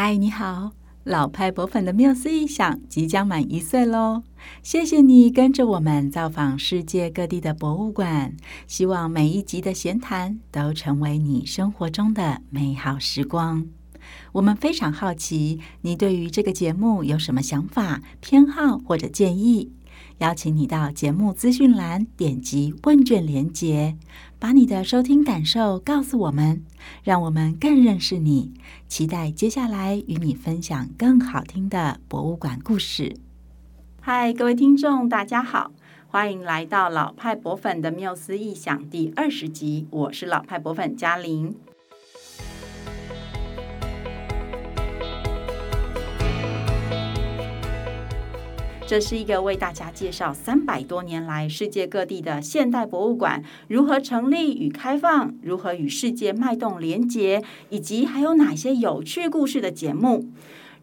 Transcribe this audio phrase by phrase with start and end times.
[0.00, 0.70] 嗨，你好，
[1.02, 4.22] 老派博粉的缪斯一想即将满一岁喽！
[4.62, 8.36] 谢谢你跟着我们造访世界各地的博物馆，
[8.68, 13.66] 希望每一集的闲谈都成为你生活中的美好时光。
[14.30, 19.72] 我们非常好奇，你对于这个节目有什么想法、偏好或者建议？
[20.18, 23.96] 邀请你到节目资讯栏点击问卷连结，
[24.40, 26.64] 把你的收听感受告诉我们，
[27.04, 28.52] 让我们更认识你。
[28.88, 33.14] 期待接下来与你分享更好听的博物馆故事。
[34.00, 35.70] 嗨，各位听众，大家好，
[36.08, 41.54] 欢迎来到老派博粉的缪斯异想第二十集，我是老派博粉嘉玲。
[48.88, 60.30] 这是一个为大家介绍三百多年来世界各地的现代博物馆如何成立与开放，如何与世界脉动连接，以及还有哪些有趣故事的节目。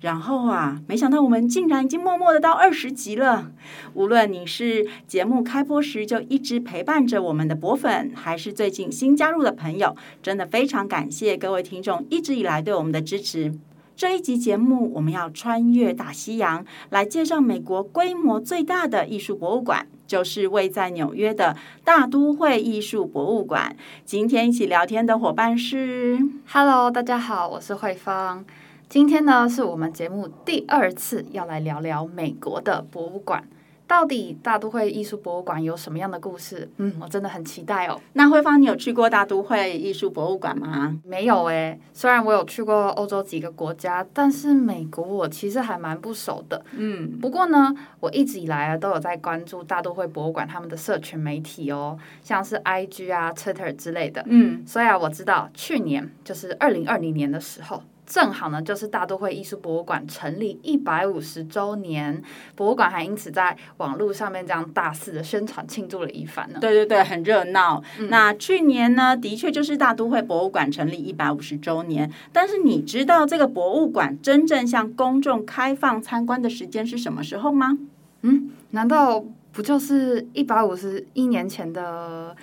[0.02, 3.52] 然后啊，没想到我们竟然已经默默的到二十集了。
[3.96, 13.56] 无论你是节目开播时就一直陪伴着我们的博粉，还是最近新加入的朋友，真的非常感谢各位听众一直以来对我们的支持。
[13.96, 23.74] 这一集节目，我们要穿越大西洋，来介绍美国规模最大的艺术博物馆，就是位在纽约的大都会艺术博物馆。
[24.04, 26.20] 今天一起聊天的伙伴是
[26.52, 28.44] ，Hello，大家好，我是慧芳。
[28.90, 33.48] 今天呢，是我们节目第二次要来聊聊美国的博物馆。
[33.88, 36.68] 到底大都会艺术博物馆有什么样的故事？
[36.78, 38.00] 嗯，我真的很期待哦。
[38.14, 40.98] 那慧芳，你有去过大都会艺术博物馆吗？
[41.04, 46.64] 没有诶，虽然我有去过欧洲几个国家，但是美国我其实还蛮不熟的。
[46.72, 54.24] 嗯，不过呢，我一直以来啊都有在关注大都会博物馆他们的社群媒体哦，像是 IG 啊、Twitter 之类的。
[54.28, 57.84] 嗯，所以啊，我知道去年就是二零二零年的时候。
[58.06, 62.22] 正好呢，就是大都会艺术博物馆成立一百五十周年，
[62.56, 66.60] 博物馆还因此在网络上面这样大肆的宣传庆祝了一番呢。
[66.62, 67.82] 对对对，很热闹。
[68.00, 72.12] 嗯、那去年呢，的确就是大都会博物馆成立一百五十周年。
[72.32, 77.78] 但是你知道这个博物馆真正向公众开放参观的时间是什么时候吗？
[78.22, 82.36] 嗯，难道不就是一百五十一年前的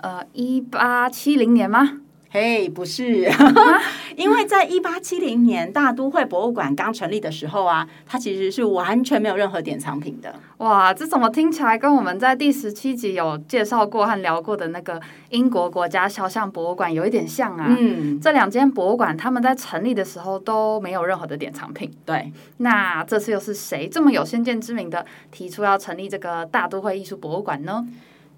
[0.00, 2.00] 呃一八七零年吗？
[2.30, 3.26] 嘿，hey, 不是，
[4.14, 10.34] 因为在一八七零年大都会博物馆刚成立的时候啊，它其实是完全没有任何典藏品的。
[10.58, 15.00] 哇，这怎么听起来跟我们在第十七集有介绍过和聊过的那个
[15.30, 17.74] 英国国家肖像博物馆有一点像啊？
[17.78, 21.90] 嗯，这两间博物馆他们在成立的时候都没有任何的典藏品。
[22.04, 27.86] 对，那这次又是谁这么有先见之明的提出要成立这个大都会艺术博物馆呢？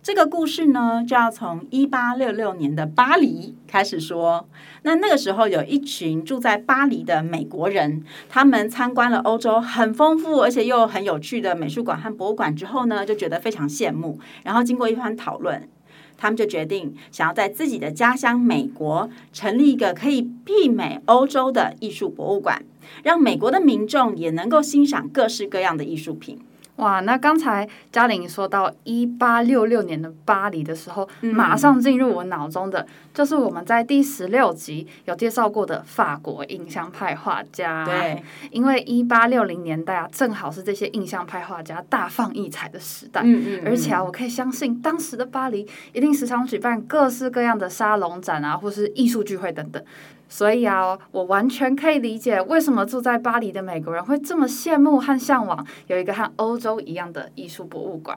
[0.02, 4.48] 这个故事呢，就要从一八六六年的巴黎开始说。
[4.82, 14.18] 那那个时候，有一群住在巴黎的美国人，他们参观了欧洲很丰富而且又很有趣的美术馆和博物馆之后呢，就觉得非常羡慕。
[14.42, 15.68] 然后经过一番讨论，
[16.16, 22.64] 他们就决定想要在自己的家乡美国成立一个可以媲美欧洲的艺术博物馆，
[23.02, 26.38] 让美国的民众也能够欣赏各式各样的艺术品。
[26.80, 37.84] 哇，那刚才嘉玲说到一八六六年的巴黎的时候，嗯、马上进入我脑中的就是我们在第十六集有介绍过的法国印象派画家。
[37.84, 43.20] 对，因为一八六零年代啊，正好是这些印象派画家大放异彩的时代。
[43.22, 49.82] 嗯嗯嗯，而且啊，我可以相信当时的巴黎一定时常举办各式各样的沙龙展啊，或是艺术聚会等等。
[50.30, 58.16] 所以啊，我完全可以理解为什么住在巴黎的美国人会这么羡慕和向往有一个和欧洲一样的艺术博物馆。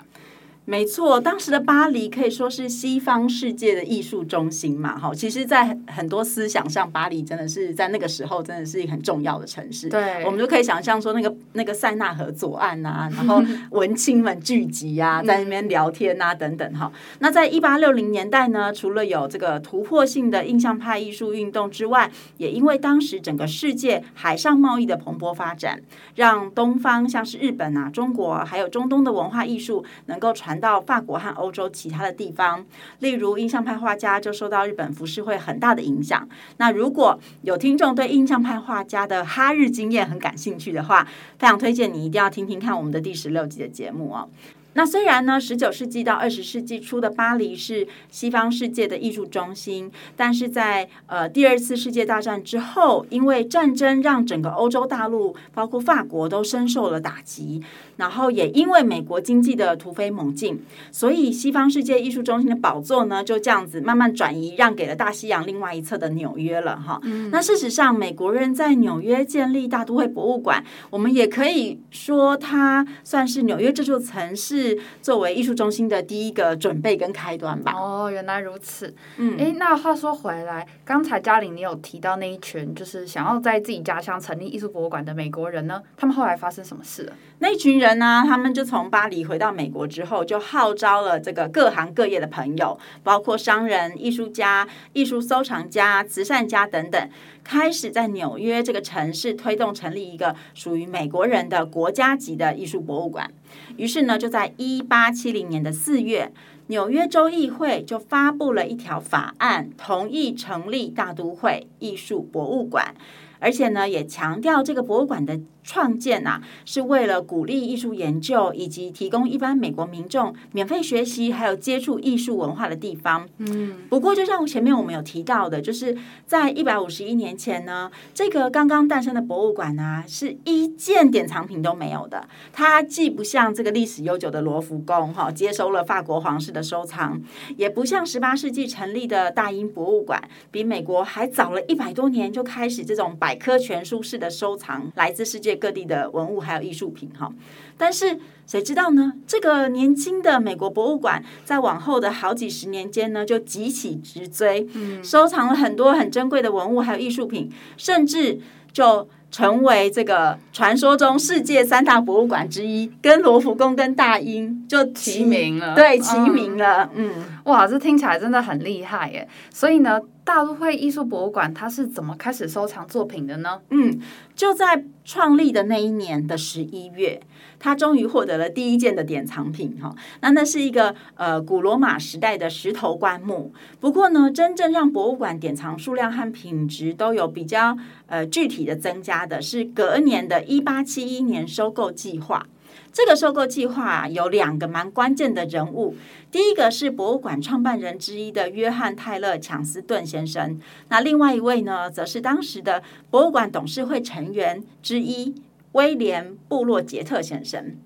[0.65, 5.13] 没错，当时的巴黎可以说是西方世界的艺术中心嘛，哈。
[5.13, 9.89] 其实，在很多思想上，巴黎真的是在那个时候真的是一个很重要的城市。
[9.89, 16.89] 对，我们就可以想象说，那个那个塞纳河左岸啊， 然后文青们聚集啊，在那边聊天啊，等等哈。
[17.19, 25.81] 那在一八六零年代呢，除了有这个突破性的印象派艺术运动之外，也因为当时整个世界海上贸易的蓬勃发展，
[26.15, 30.52] 让东方像是日本啊、中国还有中东的文化艺术能够传。
[30.59, 32.65] 到法国和欧洲其他的地方，
[32.99, 36.27] 例如印象派画家就受到日本浮世绘很大的影响。
[36.57, 41.07] 那如果有听众对印象派画家的哈日经验很感兴趣的话，
[41.37, 44.29] 非常推荐你一定要听听看我们的第十六集的节目哦。
[44.75, 57.61] 那虽然呢，十九世纪到二十世纪初的巴黎是西方世界的艺术中心，但是在呃第二次世界大战之后，因为战争让整个欧洲大陆，包括法国都深受了打击，
[57.97, 60.61] 然后也因为美国经济的突飞猛进，
[60.91, 66.99] 所以西方世界艺术中心的宝座呢就这样子慢慢转移，让给了大西洋另外一侧的纽约了哈。
[67.03, 74.79] 嗯、那事实上，美国人在纽约建立大都会博物馆，我们也可以说它算是纽约这座城市。
[75.01, 77.73] 作为艺术中心的第一个准备跟开端吧。
[77.73, 78.93] 哦，原来如此。
[79.17, 85.81] 嗯，诶，那话说回来，刚才嘉玲你有提到那一群就是想要在自己家乡成立艺术博物馆的美国人呢？
[85.97, 87.13] 他们后来发生什么事了？
[87.39, 88.23] 那一群人人呢？
[88.25, 97.09] 他们就从巴黎回到美国之后，就号召了这个各行各业的朋友，包括商人、艺术家、艺术收藏家、慈善家等等，
[97.43, 103.29] 开始在纽约这个城市推动成立一个属于美国人的国家级的艺术博物馆。
[103.75, 106.31] 于是呢，就在一八七零年的四月，
[106.67, 112.95] 纽约州议会就发布了一条法案，同意成立大都会艺术博物馆，
[113.39, 115.39] 而且呢，也强调这个博物馆的。
[115.63, 123.27] 创建呐、啊，是为了鼓励艺术研究，以及提供一般美国民众免费学习，还有接触艺术文化的地方。
[123.37, 132.27] 嗯，不过就像前面我们有提到的，就是在一百五十一年前呢，这个刚刚诞生的博物馆啊，是一件典藏品都没有的。
[132.51, 137.21] 它既不像这个历史悠久的罗浮宫哈，接收了法国皇室的收藏，
[137.55, 140.21] 也不像十八世纪成立的大英博物馆，
[140.51, 145.52] 比美国还早了一百多年就开始这种百科全书式的收藏，来自世界。
[145.55, 147.31] 各地的文物还有艺术品哈，
[147.77, 149.13] 但是谁知道呢？
[149.25, 158.39] 这个年轻的美国博物馆在往后的好几十年间呢，就急起直追，嗯收藏了很多很珍贵的文物还有艺术品，甚至
[158.71, 165.73] 就成为这个传说中世界三大博物馆之一，跟罗浮宫跟大英就齐名了。
[165.73, 166.87] 对，齐名了。
[166.93, 169.27] 嗯，嗯哇，这听起来真的很厉害耶！
[169.49, 169.99] 所以呢。
[170.25, 173.59] 大都会艺术博物馆它是怎么开始收藏作品的呢？
[173.71, 173.99] 嗯，
[174.33, 177.19] 就在创立的那一年的十一月，
[177.63, 179.95] 他终于获得了第一件的典藏品哈。
[180.19, 183.53] 那那是一个呃古罗马时代的石头棺木。
[183.79, 187.77] 不过呢，真正让博物馆典藏数量和品质都有比较
[188.07, 192.45] 呃具体的增加的是隔年的一八七一年收购计划。
[192.91, 195.95] 这个收购计划有两个蛮关键的人物，
[196.31, 200.59] 第一个是博物馆创办人之一的约翰泰勒强斯顿先生，
[200.89, 205.33] 那另外一位呢，则是当时的博物馆董事会成员之一
[205.73, 207.77] 威廉布洛杰特先生。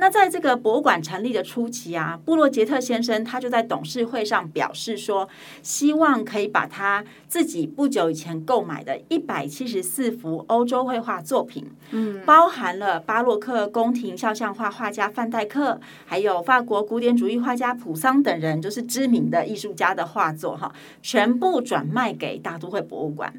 [0.00, 5.28] 那在这个博物馆成立的初期啊，布洛杰特先生他就在董事会上表示说，
[5.60, 20.72] 希望可以把他自己不久以前购买的一百七十四幅欧洲绘画作品，嗯，包含了巴洛克宫廷肖像画画家范戴克，还有法国古典主义画家普桑等人，就是知名的艺术家的画作哈，
[21.02, 23.34] 全部转卖给大都会博物馆。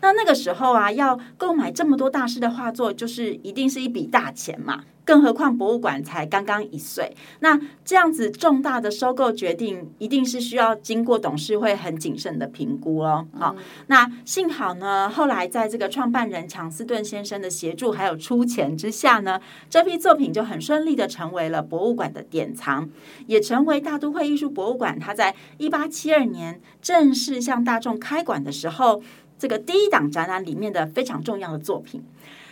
[0.00, 4.84] 那那个时候啊，要购买这么多大师的画作，就是一定是一笔大钱嘛。
[5.04, 13.26] 更何况博物馆才刚刚一岁，那这样子重大的收购决定，一定是需要经过董事会很谨慎的评估哦。
[13.32, 19.40] 好，那幸好呢，后来在这个创办人强斯顿先生的协助还有出钱之下呢，
[19.70, 22.86] 这批作品就很顺利的成为了博物馆的典藏，
[23.26, 24.98] 也成为大都会艺术博物馆。
[24.98, 29.02] 它在一八七二年正式向大众开馆的时候，
[29.38, 32.02] 这个第一档展览里面的非常重要的作品。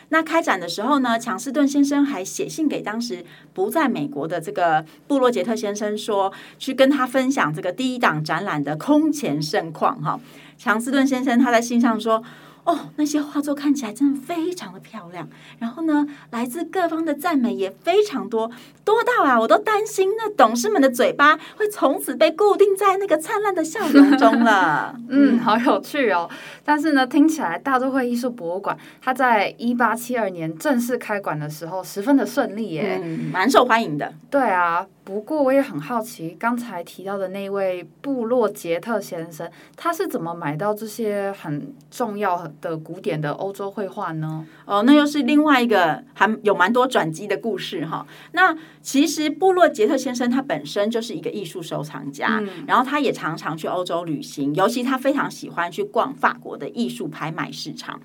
[0.09, 10.21] 那开展的时候呢，强斯顿先生还写信给当时不在美国的这个布洛杰特先生说，去跟他分享这个第一档展览的空前盛况哈。
[10.57, 12.23] 强斯顿先生他在信上说。
[12.67, 15.29] 哦，那些画作看起来真的非常的漂亮，
[15.61, 18.51] 然后呢，来自各方的赞美也非常多，
[18.85, 24.95] 多到啊，我都担心那董事们的嘴巴会从此被固定在那个灿烂的笑容中了。
[25.09, 26.29] 嗯，好有趣哦。
[26.65, 34.13] 但是呢，听起来大都会艺术博物馆它在一八七二年正式开馆的时候十分的顺利耶，嗯，蛮受欢迎的。
[34.29, 34.85] 对啊。
[35.07, 44.47] 不过我也很好奇，刚才提到的那位布洛杰特先生，他是怎么买到这些很重要的古典的欧洲绘画呢？
[44.65, 48.07] 哦，那又是另外一个还有蛮多转机的故事哈。
[48.33, 58.01] 那其实布洛杰特先生他本身就是一个艺术收藏家，嗯、然后他也常常去欧洲旅行，尤其他非常喜欢去逛法国的艺术拍卖市场。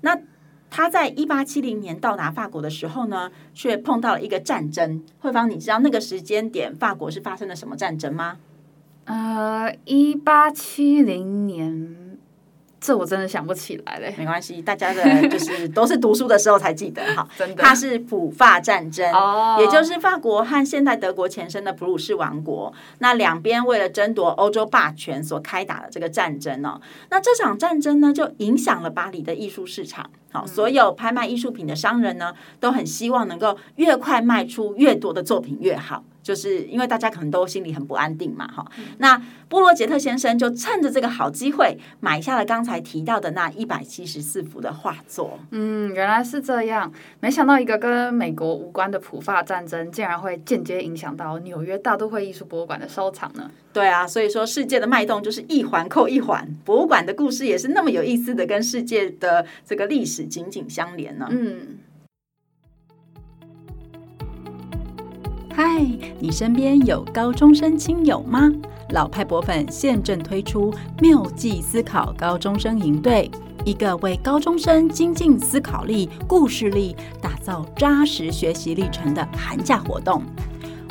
[0.00, 0.18] 那
[0.70, 5.02] 他在一八七零年到达法国的时候呢，却碰到了一个战争。
[5.18, 8.38] 慧芳，你知道那个时间点法国是发生了什么战争吗？
[9.04, 12.01] 呃，一八七零年
[12.82, 14.12] 这我真的想不起来嘞。
[14.18, 17.26] 没关系，大家的就是都是读书的时候才记得哈。
[17.38, 26.80] 真的，它是普法战争，哦，也就是法国和现代德国前身的普鲁士王国，那两边为了争夺欧洲霸权所开打的这个战争哦。
[27.08, 30.10] 那这场战争呢，就影响了巴黎的艺术市场。
[30.32, 36.02] 好，所有拍卖艺术品的商人呢，都很希望能够越快卖出越多的作品越好。
[36.22, 38.64] 就是因为大家可能都心里很不安定嘛，哈。
[38.98, 45.38] 那波罗杰特先生就趁着这个好机会，买下了刚才提到的那一百七十四幅的画作。
[45.50, 46.90] 嗯，原来是这样。
[47.20, 53.50] 没想到一个跟美国无关的普法战争，竟然会间接影响到纽约大都会艺术博物馆的收藏呢？
[53.72, 61.26] 对啊，所以说世界的脉动就是一环扣一环，博物馆的故事也是那么有意思的，跟世界的这个历史紧紧相连呢。
[61.30, 61.78] 嗯。
[65.54, 65.86] 嗨，
[66.18, 68.50] 你身边有高中生亲友吗？
[68.88, 73.30] 老派博粉现正推出妙计思考高中生营队，
[73.62, 80.22] 一个为高中生精进思考力、故事力，打造扎实学习历程的寒假活动。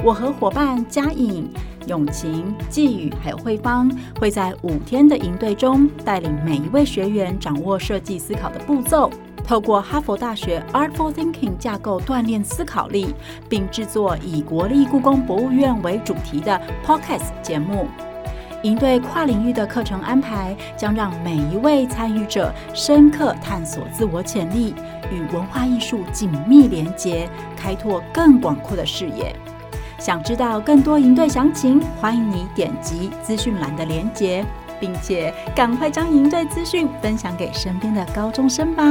[0.04, 1.50] 我和伙伴嘉颖、
[1.88, 9.10] 永晴、季宇还有慧芳，会在五天的营队中，带领每一位学员掌握设计思考的步骤。
[9.44, 13.14] 透过哈佛大学 Artful Thinking 架构锻炼思考力，
[13.50, 17.88] 并制作以国立故宫博物院为主题的 Podcast 节目。
[18.64, 24.74] 营队跨领域的课程安排，将让每一位参与者深刻探索自我潜力，
[25.12, 29.36] 与文化艺术紧密连结，开拓更广阔的视野。
[29.98, 34.46] 想知道更多营队详情，欢迎你点击资讯栏的连结，
[34.82, 38.84] 并且赶快将营队资讯分享给身边的高中生吧。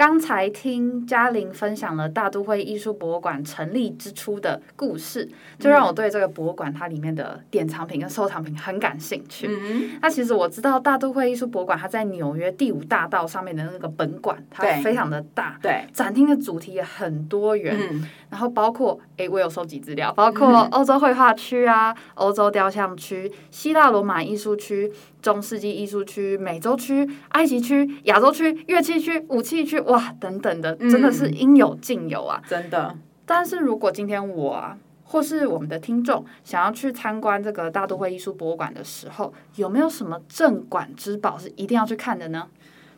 [0.00, 5.28] 刚才听嘉玲分享了大都会艺术博物馆成立之初的故事，
[5.58, 9.46] 就让我对这个博物馆它里面的典藏品跟收藏品很感兴趣。
[9.46, 17.76] 嗯，那其实我知道大都会艺术博物馆它在纽约第五大道上面的那个本馆，它非常的大，对，展厅的主题也很多元。
[17.78, 24.90] 嗯，然后包括诶，我有收集资料，包括欧洲绘画区啊，欧洲雕像区、希腊罗马艺术区。
[25.20, 32.42] 中世纪艺术区、美洲区、埃及区、亚洲区、乐器区、武器区，哇，等等的，真的是应有尽有啊！
[32.48, 32.96] 真的。
[33.26, 42.46] 但是如果今天我啊，或是我们的听众想要去参观这个大都会艺术博物馆的时候，有没有什么镇馆之宝是一定要去看的呢？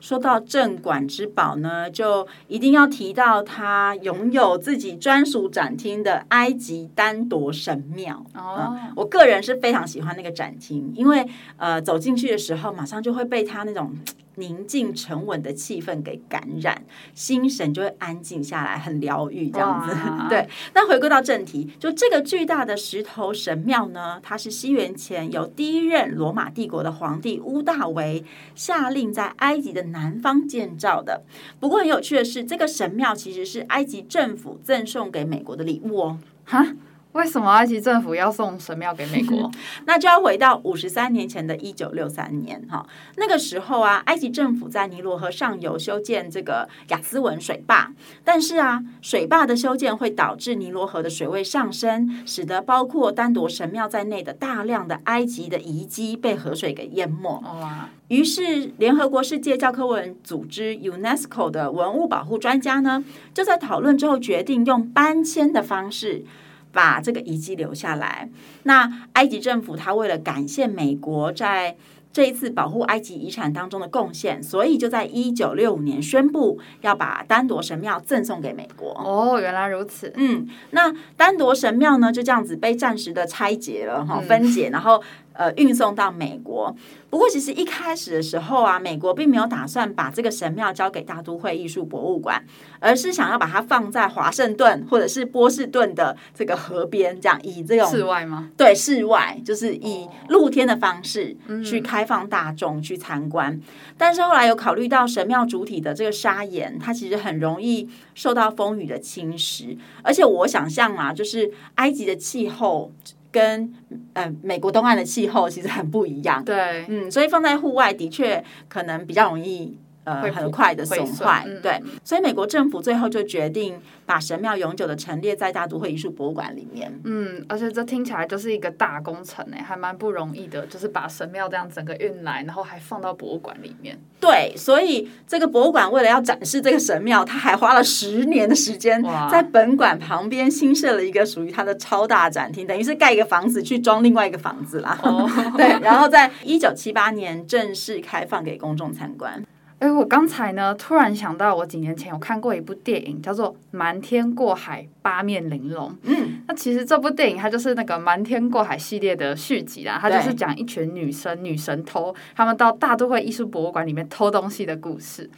[0.02, 8.26] 说到镇馆之宝呢，就一定要提到它拥有自己专属展厅的埃及丹铎神庙。
[8.34, 11.24] 哦、嗯，我个人是非常喜欢那个展厅，因为
[11.56, 13.94] 呃走进去的时候，马上就会被它那种。
[14.36, 16.84] 宁静沉稳的气氛给感染，
[17.14, 19.94] 心神就会安静下来，很疗愈这样子。
[20.30, 28.24] 对，那回归到正题，就这个巨大的石头神庙呢，它是西元前由第一任罗马帝国的皇帝屋大维
[28.54, 31.22] 下令在埃及的南方建造的。
[31.60, 36.18] 不过很有趣的是，这个神庙其实是埃及政府赠送给美国的礼物哦。
[36.44, 36.74] 哈？
[37.12, 39.50] 为什么埃及政府要送神庙给美国？
[39.86, 47.92] 那就要回到五十三年前的一九六三年哈，那个时候啊，埃及政府在尼罗河上游修建这个亚斯文水坝，
[48.24, 57.42] 但是啊，水坝的修建会导致尼罗河的水位上升，使得包括丹铎神庙在内的大量的埃及的遗迹被河水给淹没。
[57.60, 57.88] 哇！
[58.08, 66.24] 于是联合国世界教科文组织 UNESCO 的文物保护专家呢，就在讨论之后决定用搬迁的方式。
[66.72, 68.28] 把这个遗迹留下来。
[68.64, 71.76] 那埃及政府他为了感谢美国在
[72.12, 78.90] 这一次保护埃及遗产当中的贡献，所以就在一九六五年宣布要把丹铎神庙赠送给美国。
[79.04, 80.12] 哦，原来如此。
[80.16, 85.02] 嗯，那丹铎神庙呢，就这样子被暂时的拆解了哈，分解，然后。
[85.34, 86.74] 呃，运送到美国。
[87.10, 92.42] 不过，其实一开始的时候啊，美国并没有打算把这个神庙交给大都会艺术博物馆，
[92.80, 98.50] 而是想要把它放在华盛顿或者是波士顿的这个河边，这样以这种室外吗？
[98.56, 103.52] 对，室外就是以露天的方式去开放大众去参观。
[103.52, 103.62] 嗯。
[103.98, 112.90] 但是后来有考虑到神庙主体的这个砂岩，它其实很容易受到风雨的侵蚀，而且我想象啊，就是埃及的气候。
[113.32, 113.72] 跟
[114.12, 121.44] 呃美国东岸的气候其实很不一样，对，嗯，所以放在户外的确可能比较容易呃很快的损坏。
[121.46, 126.92] 嗯、对，所以美国政府最后就决定把神庙永久的陈列在大都会艺术博物馆里面。
[127.04, 133.98] 嗯，而且这听起来就是一个大工程诶，还蛮不容易的，就是把神庙这样整个运来，然后还放到博物馆里面。
[134.20, 144.98] 对，所以这个博物馆为了要展示这个神庙，他还花了十年的时间，在本馆旁边新设了一个属于它的超大展厅，等于是盖一个房子去装另外一个房子啦。
[145.02, 149.44] 哦， 对，然后在一九七八年正式开放给公众参观。
[149.82, 155.90] 哎，我刚才呢突然想到，我几年前有看过一部电影，叫做《瞒天过海，八面玲珑》。
[156.04, 165.28] 嗯，那其实这部电影它就是那个《瞒天过海》系列的续集啦，它就是讲一群女生女神偷，他们到大都会艺术博物馆里面偷东西的故事。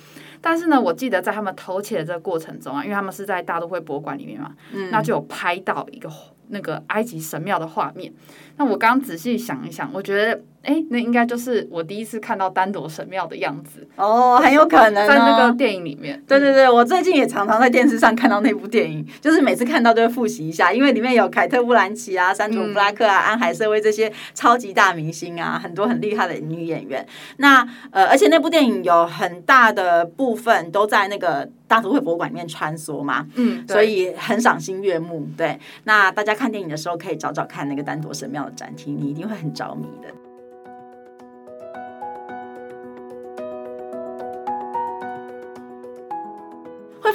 [0.42, 6.10] 但是呢，我记得在他们偷窃的这个过程中啊，因为他们是在大都会博物馆里面嘛，嗯，那就有拍到一个
[6.48, 8.12] 那个埃及神庙的画面。
[8.58, 10.42] 那我刚刚仔细想一想，我觉得。
[10.64, 16.22] 哎，那应该就是我第一次看到丹朵神庙的样子哦，很有可能、哦、在那个电影里面。
[16.26, 27.06] 对对对，我最近也常常在电视上看到那部电影，就是每次看到都会复习一下，因为里面有凯特·布兰奇啊、山卓·布拉克啊、嗯、安海瑟薇这些超级大明星啊，很多很厉害的女演员。
[27.36, 35.28] 那呃，而且那部电影有很大的部分都在那个大都会博物馆里面穿梭嘛，嗯，所以很赏心悦目。
[35.36, 40.08] 对，那大家看电影的时候可以找找看那个丹朵神庙的展厅，你一定会很着迷的。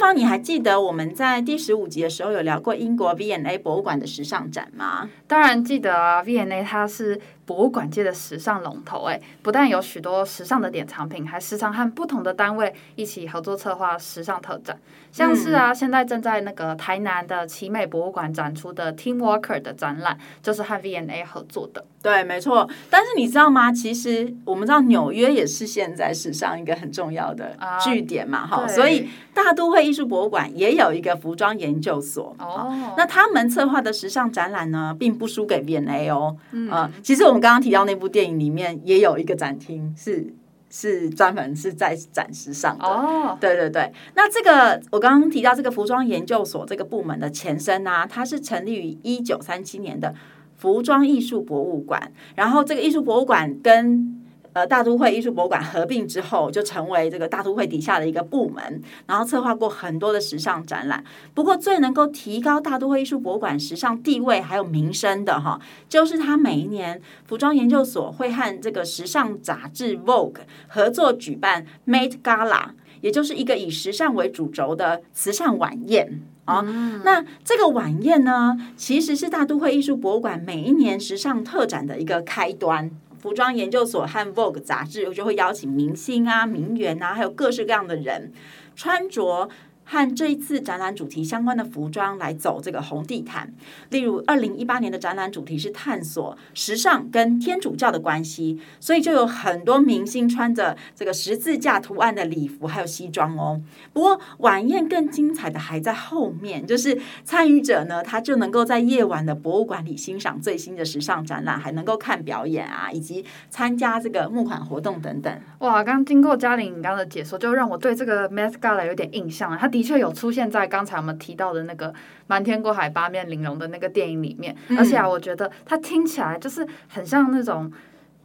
[0.00, 5.08] 方，你还记得我们在第十五集的时候有聊过英国 V&A 博物馆的时尚展吗？
[5.26, 7.20] 当然记得啊，V&A 它是。
[7.50, 14.78] 博物馆界的时尚龙头，哎，不但有许多时尚的典藏品，还时常和不同的单位一起合作策划时尚特展。
[15.10, 21.84] 像是啊，嗯、现在正在那个台南的奇美博物馆展出的 Team Walker 的展览，就是和 V&A 合作的。
[22.00, 22.70] 对，没错。
[22.88, 23.72] 但是你知道吗？
[23.72, 28.68] 其实我们知道纽约也是现在时尚一个很重要的据点嘛，哈、啊。
[28.68, 32.32] 所以大都会艺术博物馆也有一个服装研究所。
[32.38, 32.94] 哦。
[32.96, 36.36] 那他们策划的时尚展览呢，并不输给 V&A 哦。
[36.52, 36.88] 嗯、呃。
[37.02, 37.50] 其实我们。
[37.50, 40.32] 刚刚提到那部电影里面也有一个展厅，是
[40.68, 42.84] 是专门是在展示上的。
[42.84, 43.90] 哦，对对对。
[44.14, 50.14] 那这个我刚刚提到这个服装研究所这个部门的前身呢、啊，它是成立于一九三七年的
[50.56, 52.12] 服装艺术博物馆。
[52.36, 54.19] 然后这个艺术博物馆跟
[54.52, 61.04] 呃，大都会艺术博物馆合并之后，就成为这个大都会底下的一个部门，然后策划过很多的时尚展览。
[61.34, 70.32] 不过，最能够提高大都会艺术博物馆时尚地位还有名声的哈，就是他每一年服装研究所会和这个时尚杂志《Vogue》
[70.66, 76.64] 合作举办 Met Gala，也就是一个以时尚为主轴的慈善晚宴啊。
[76.66, 82.90] 嗯、那这个晚宴呢，其实是大都会艺术博物馆每一年时尚特展的一个开端。
[83.20, 88.32] 服装研究所和 Vogue 杂志我就会邀请明星啊、名媛啊，还有各式各样的人
[88.74, 89.48] 穿着。
[89.90, 93.52] 和这一次展览主题相关的服装来走这个红地毯，
[93.88, 103.60] 例如二零一八年的展览主题是探索时尚跟天主教的关系，所以就有很多明星穿着这个十字架图案的礼服还有西装哦。
[103.92, 115.40] 不过晚宴更精彩的还在后面，就是参与者呢，他就能够在夜晚的博物馆里欣赏最新的时尚展览，还能够看表演啊，以及参加这个募款活动等等。
[115.58, 119.58] 哇，刚经过嘉玲刚刚的解说，就让我对这个 Met Gala 有点印象了。
[119.58, 121.92] 他的确有出现在刚才我们提到的那个
[122.26, 127.70] 瞒天过海八面玲珑的那个电影里面，嗯、而且啊，我觉得它听起来就是很像那种。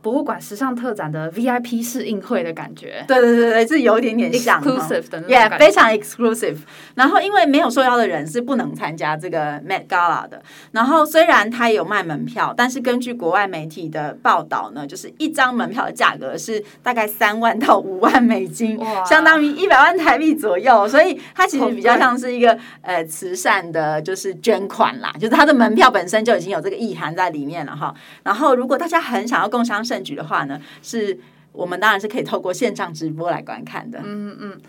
[0.05, 6.57] 博物馆时尚特展的 VIP 试映会的感觉，对对对对，是有一点点像 exclusive 的，yeah，非常 exclusive。
[6.93, 10.39] 然后因为没有受邀的人是不能参加这个 Met Gala 的。
[10.71, 20.87] 然后虽然他也有卖门票，但是根据国外媒体的报道呢，就是一张门票的价格是大概三万到五万美金，相当于一百万台币左右。
[20.87, 27.91] 所以它其实比较像是一个呃慈善的，就是捐款啦，就是它的门票本身就已经有这个意涵在里面了哈。
[28.21, 31.17] 然后如果大家很想要共享盛举的话呢，是
[31.51, 34.01] 我们当然是可以透过线上直播来观看的。
[34.03, 34.61] 嗯嗯，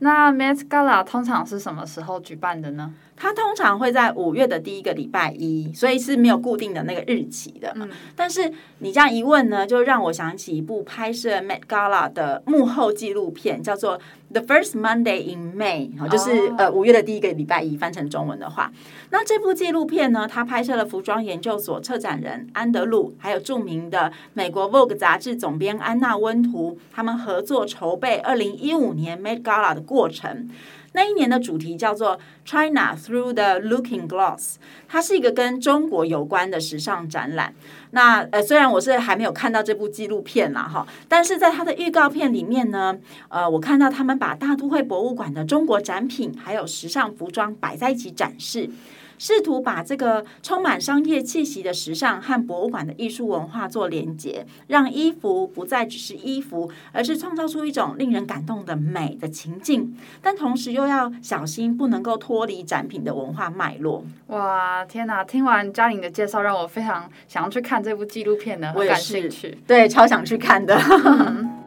[0.00, 2.92] 那 Met Gala 通常是什么时候举办的呢？
[3.22, 7.72] 它通常会在五月的第一个礼拜一，所以是没有固定的那个日期的。
[7.76, 14.00] 嗯，但是你这样一问呢，就让我想起一部拍摄 Met Gala 的幕后纪录片，叫做。
[14.32, 18.72] The first Monday in May，就是呃五月的第一个礼拜一，翻成中文的话，
[19.10, 30.48] 那这部纪录片呢，它拍摄了服装研究所策展人安德鲁，还有著名的美国 Vogue 杂志总编安娜温图，他们合作筹备二零一五年 Met Gala 的过程。
[30.92, 34.56] 那一年的主题叫做 China Through the Looking Glass，
[34.88, 37.54] 它是一个跟中国有关的时尚展览。
[37.92, 48.70] 那呃，虽然我是还没有看到这部纪录片啦哈，但是在它的预告片里面呢，呃，我看到他们把大都会博物馆的中国展品还有时尚服装摆在一起展示。
[49.18, 59.96] 试图把这个充满商业气息的时尚和博物馆的艺术文化做连接，让衣服不再只是衣服，而是创造出一种令人感动的美的情境。
[60.20, 64.04] 但同时又要小心，不能够脱离展品的文化脉络。
[64.28, 65.22] 哇，天哪！
[65.22, 69.56] 听完嘉玲的介绍，让我非常想要去看这部纪录片呢，我感兴趣。
[69.66, 70.78] 对，超想去看的。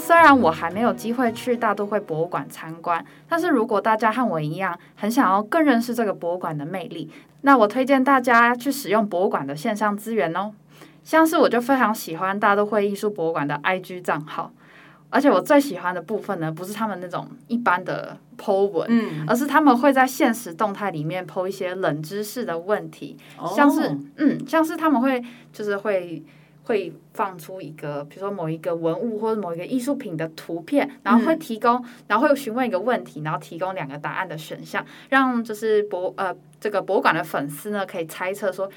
[0.00, 7.10] 虽然我还没有机会去大都会博物馆参观，但是如果大家和我一样很想要更认识这个博物馆的魅力，
[7.42, 10.52] 那我推荐大家去使用博物馆的线上资源哦。
[11.04, 14.50] 像是我就非常喜欢大都会艺术博物馆的 IG 账号，
[15.10, 23.16] 而且我最喜欢的部分呢，不是他们那种一般的 po 文，嗯，而是他们会在现实动态里面 po 一些冷知识的问题，
[23.54, 26.24] 像是嗯，像是他们会就是会。
[26.64, 38.70] 会放出一个，比如说某一个文物或者某一个艺术品的图片，然后会提供，然后会询问一个问题，然后提供两个答案的选项，让就是博呃这个博物馆的粉丝呢可以猜测说。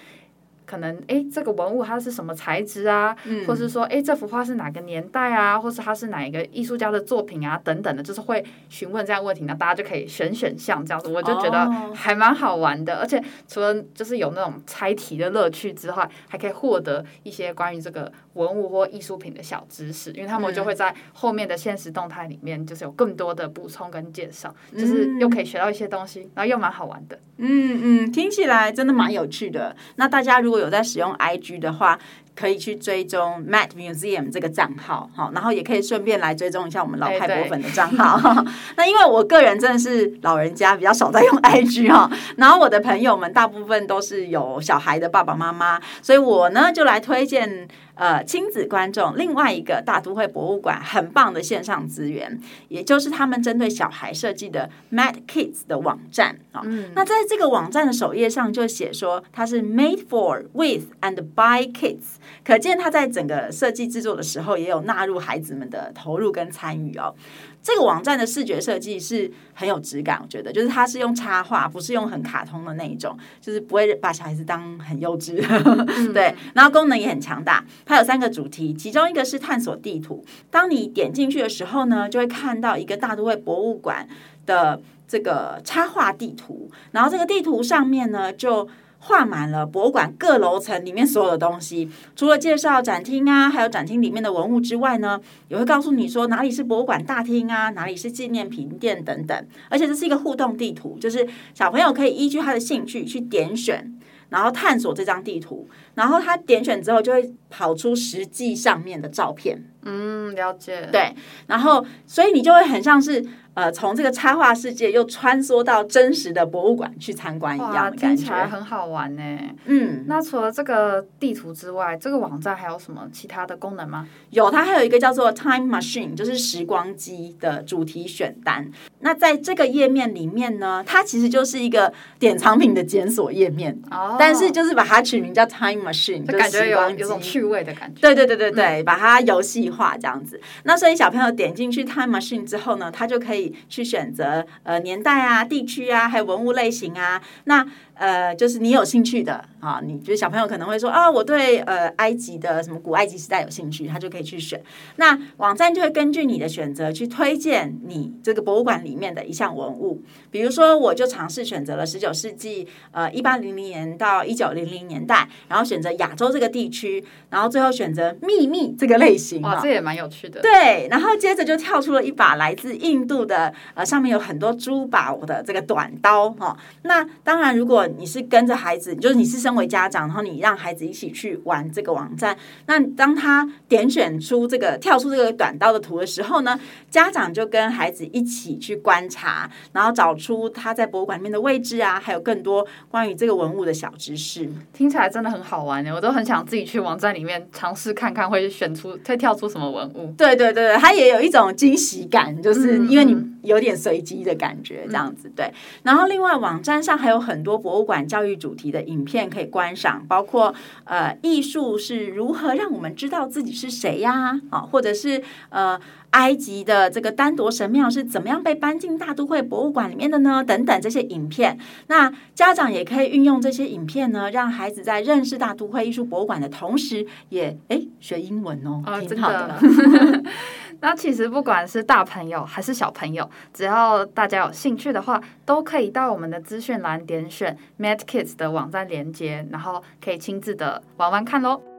[0.74, 3.16] 可能哎，这个文物它是什么材质啊？
[3.26, 5.60] 嗯、或是说哎，这幅画是哪个年代啊？
[5.60, 7.62] 或是它是哪一个艺术家的作品啊？
[7.64, 12.96] 等等的，就是会询问这样问题，那大家就可以选选项这样子，我就觉得还蛮好玩的。
[12.96, 27.19] 哦、而且除了就是有那种猜题的乐趣之外，还可以获得一些关于这个文物或艺术品的小知识，因为他们就会在后面的现实动态里面，就是有更多的补充跟介绍，嗯、就是又可以学到一些东西，然后又蛮好玩的。
[27.38, 29.76] 嗯嗯，听起来真的蛮有趣的。
[29.96, 32.00] 那大家如果有在使用 IG 的话，
[32.36, 38.43] 可以去追踪 Matte Museum 这个账号，好，然后也可以顺便来追踪一下我们老派博粉的账号。
[38.76, 47.67] 那因为我个人真的是老人家，比较少在用 IG 哈，然后我的朋友们大部分都是有小孩的爸爸妈妈，所以我呢就来推荐。
[47.96, 56.63] 呃，亲子观众另外一个大都会博物馆很棒的线上资源，也就是他们针对小孩设计的 Matt Kids 的网站啊。
[56.96, 67.14] 那在这个网站的首页上就写说，它是 Made for with and by kids，可见它在整个设计制作的时候也有纳入孩子们的投入跟参与哦。
[67.62, 75.36] 这个网站的视觉设计是很有质感，我觉得，就是它是用插画，不是用很卡通的那一种，就是不会把小孩子当很幼稚。
[76.12, 80.26] 对，然后功能也很强大，它有三个主题，其中一个是探索地图。
[80.52, 84.06] 当你点进去的时候呢，就会看到一个大都会博物馆
[84.46, 88.68] 的这个插画地图，然后这个地图上面呢就。
[89.06, 99.48] 画满了博物馆各楼层里面所有的东西，除了介绍展厅啊，还有展厅里面的文物之外呢，也会告诉你说哪里是博物馆大厅啊，哪里是纪念品店等等。
[99.70, 103.94] 而且这是一个互动地图，就是小朋友可以依据他的兴趣去点选，
[104.30, 109.62] 然后探索这张地图，然后他点选之后就会跑出实际上面的照片。
[109.82, 110.88] 嗯，了解。
[110.94, 111.13] 对，
[111.48, 113.26] 然后所以你就会很像是。
[113.56, 119.22] 呃，从这个插画世界又穿梭到真实的博物馆去参观一样的感觉，听起来很好玩呢。
[119.66, 124.08] 嗯，那除了这个地图之外，这个网站还有什么其他的功能吗？
[124.32, 128.72] 有，它还有一个叫做 Time Machine，就是时光机的主题选单。
[129.02, 133.80] 那在这个页面里面呢，它其实就是一个典藏品的检索页面。
[133.92, 134.16] 哦。
[134.18, 138.02] 但是就是把它取名叫 Time Machine，就感觉有有种趣味的感觉。
[138.02, 140.42] 对对对对对，嗯、把它游戏化这样子。
[140.63, 143.43] 那所以小朋友点进去 Time Machine 之后呢，他就可以。
[143.68, 147.66] 去选择呃年代啊、地区啊，还有文物类型啊，那。
[147.96, 154.62] 呃，就是你有兴趣的啊，你觉得小朋友可能会说啊，我对呃埃及的什么古埃及时代有兴趣，他就可以去选。
[154.96, 160.02] 那网站就会根据你的选择去推荐你这个博物馆里面的一项文物。
[160.32, 169.42] 比如说，我就尝试选择了十九世纪呃一八零零年到一九零零年代，然后选择亚洲这个地区，然后最后选择秘密这个类型。
[169.44, 170.42] 哇，这也蛮有趣的。
[170.42, 176.58] 对，然后接着就跳出了一把来自印度的呃上面有很多珠宝的这个短刀哈。
[176.82, 182.38] 那当然，如果你是跟着孩子，就是你是身为家长，然后你让孩子一起去玩这个网站。
[182.65, 194.50] 那当他点选出这个跳出这个短道的图的时候呢，家长就跟孩子一起去观察，然后找出他在博物馆里面的位置啊，还有更多关于这个文物的小知识。
[194.72, 200.13] 听起来真的很好玩呢，我都很想自己去网站里面尝试看看，会选出会跳出什么文物。
[200.17, 203.33] 对对对，它也有一种惊喜感，就是因为你。
[203.44, 205.54] 有点随机的感觉，这样子对。
[205.84, 210.54] 然后另外网站上还有很多博物馆教育主题的影片可以观赏，包括
[210.86, 214.40] 呃艺术是如何让我们知道自己是谁呀？
[214.50, 215.80] 啊，或者是呃
[216.12, 220.44] 埃及的这个丹铎神庙是怎么样被搬进大都会博物馆里面的呢？
[220.44, 229.60] 等等这些影片，那家长也可以运用这些影片呢，让孩子在认识大都会艺术博物馆的同时也，也哎学英文哦，哦挺好的。
[230.84, 241.73] 那其实不管是大朋友还是小朋友，只要大家有兴趣的话，都可以到我们的资讯栏点选 MatKids 的网站连接，然后可以亲自的玩玩看喽。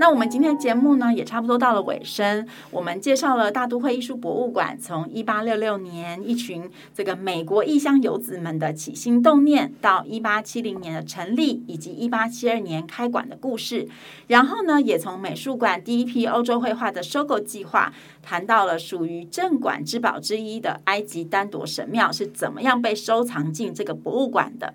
[0.00, 2.48] 那我们今天节目呢，也差不多到了尾声。
[2.70, 13.86] 我们介绍了大都会艺术博物馆从一八六六年一群这个美国异乡游子们的起心动念，到一八七零年的成立，以及一八七二年开馆的故事。
[14.28, 24.72] 然后呢，也从美术馆第一批欧洲绘画的收购计划，谈到了属于镇馆之宝之一的埃及丹铎神庙是怎么样被收藏进这个博物馆的。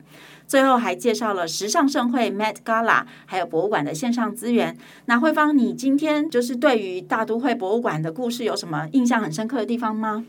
[0.48, 4.78] 最后还介绍了时尚盛会 Met Gala，还有博物馆的线上资源。
[5.06, 10.26] 那慧芳，你今天就是对于大都会博物馆的故事有什么印象很深刻的地方吗？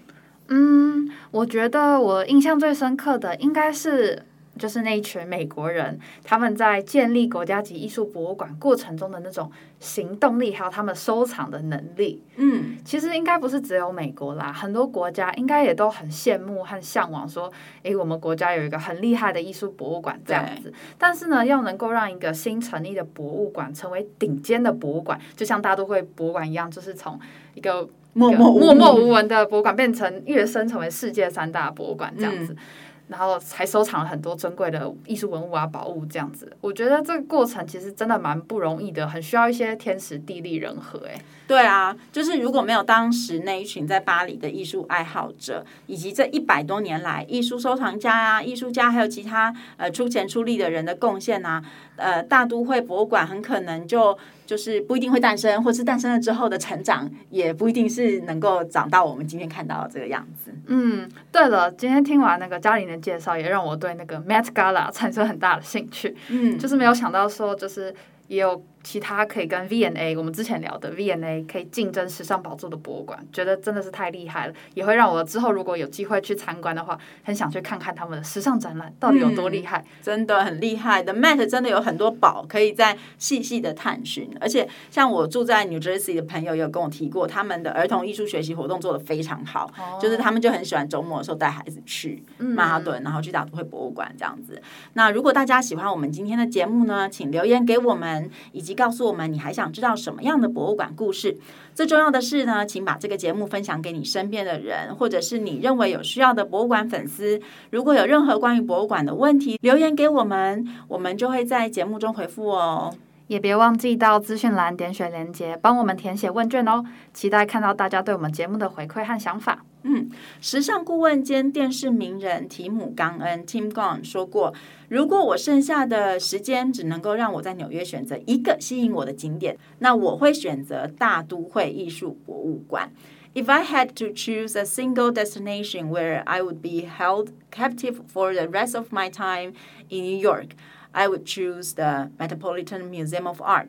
[0.48, 4.24] 嗯，我觉得我印象最深刻的应该是。
[4.58, 12.22] 就是那一群美国人，他们在建立国家级艺术博物馆过程中的那种行动力，还有他们收藏的能力。
[12.36, 20.72] 嗯，其实应该不是只有美国啦，很多国家应该也都很羡慕和向往，说，诶，我们国家有一个很厉害的艺术博物馆这样子。
[20.98, 27.18] 但是呢，要能够让一个新成立的博物馆成为顶尖的博物馆，就像大都会博物馆一样，就是从
[27.54, 32.52] 一个默默默默无闻的博物馆变成跃升成为世界三大博物馆这样子。
[32.52, 32.56] 嗯
[33.08, 41.00] 然后还收藏了很多珍贵的艺术文物啊、宝物这样子，我觉得这个过程其实真的蛮不容易的，很需要一些天时地利人和。
[41.06, 51.62] 哎，对啊，就是如果没有当时那一群在巴黎的艺术爱好者，以及这一百多年来艺术收藏家啊、艺术家还有其他呃出钱出力的人的贡献啊，
[51.96, 54.16] 呃，大都会博物馆很可能就。
[54.46, 60.52] 就是不一定会诞生，或是诞生了之后的成长，也不一定是能够长到我们今天看到的这个样子。
[60.68, 66.16] 嗯，对了，今天听完那个嘉玲的介绍，也让我对那个 Met Gala 产生很大的兴趣。
[66.28, 67.92] 嗯，就是没有想到说，就是
[68.28, 68.62] 也有。
[68.86, 79.78] 其他可以跟 V&A 我们之前聊的 V&A 可以竞争时尚宝座的博物馆，觉得真的是太厉害了，也会让我之后如果有机会去参观的话，很想去看看他们的时尚展览到底有多厉害。
[79.78, 94.62] 嗯，真的很厉害的 Mat 真的有很多宝可以在细细的探寻，而且像我住在 New Jersey 的朋友也有跟我提过，他们的儿童艺术学习活动做的非常好，哦，就是他们就很喜欢周末的时候带孩子去曼哈顿，然后去大都会博物馆这样子。
[94.92, 101.36] 那如果大家喜欢我们今天的节目呢，请留言给我们，以及告诉我们你还想知道什么样的博物馆故事？
[101.74, 107.40] 最重要的是呢，请把这个节目分享给你身边的人，或者是你认为有需要的博物馆粉丝。
[107.70, 112.94] 如果有任何关于博物馆的问题，留言给我们，我们就会在节目中回复哦。
[113.26, 116.84] 也别忘记到资讯栏点选连接，帮我们填写问卷哦。
[117.12, 119.64] 期待看到大家对我们节目的回馈和想法。
[119.82, 120.08] 嗯，
[120.40, 124.52] 时尚顾问兼电视名人提姆·冈恩 （Tim Gunn） 说过
[124.88, 132.90] ：“如果我剩下的时间只能够让我在纽约选择一个吸引我的景点，那我会选择大都会艺术博物馆。
[133.34, 138.46] If I had to choose a single destination where I would be held captive for the
[138.48, 139.52] rest of my time
[139.88, 140.52] in New York,
[140.96, 143.68] I would choose the Metropolitan Museum of Art。”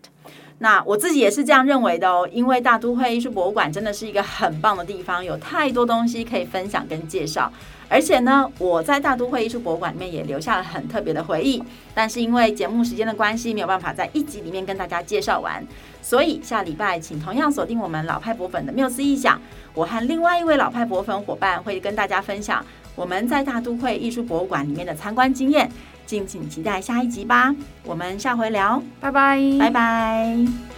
[0.60, 7.52] 那我自己也是这样认为的哦，因为大都会艺术博物馆真的是一个很棒的地方，有太多东西可以分享跟介绍。
[7.90, 11.63] 而且呢，我在大都会艺术博物馆里面也留下了很特别的回忆。
[11.94, 15.63] 但是因为节目时间的关系，没有办法在一集里面跟大家介绍完，
[16.02, 19.40] 所以下礼拜请同样锁定我们老派博粉的缪斯异想，
[19.76, 25.72] 我和另外一位老派博粉伙伴会跟大家分享我们在大都会艺术博物馆里面的参观经验。
[26.08, 30.77] 敬请期待下一集吧，我们下回聊，拜拜，拜拜。